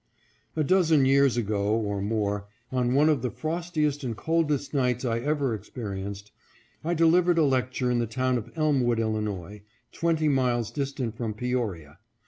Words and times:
A 0.55 0.63
dozen 0.63 1.05
years 1.05 1.37
ago, 1.37 1.75
or 1.77 2.01
more, 2.01 2.47
on 2.71 2.95
one 2.95 3.07
of 3.07 3.21
the 3.21 3.29
frostiest 3.29 4.03
and 4.03 4.17
coldest 4.17 4.73
nights 4.73 5.05
I 5.05 5.19
ever 5.19 5.53
experienced, 5.53 6.31
I 6.83 6.95
delivered 6.95 7.37
a 7.37 7.43
lecture 7.43 7.91
in 7.91 7.99
the 7.99 8.07
town 8.07 8.39
of 8.39 8.51
Elmwood, 8.55 8.97
Illinois, 8.97 9.61
twenty 9.91 10.27
miles 10.27 10.71
distant 10.71 11.15
from 11.15 11.35
Peoria. 11.35 11.99